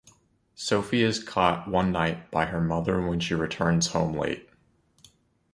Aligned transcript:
Sophie 0.55 1.03
is 1.03 1.23
caught 1.23 1.67
one 1.67 1.91
night 1.91 2.31
by 2.31 2.45
her 2.47 2.59
mother 2.59 3.05
when 3.05 3.19
she 3.19 3.35
returns 3.35 3.89
home 3.91 4.13
late. 4.17 4.49